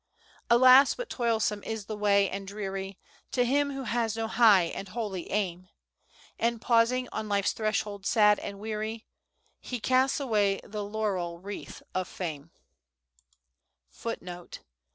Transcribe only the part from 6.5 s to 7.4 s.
pausing on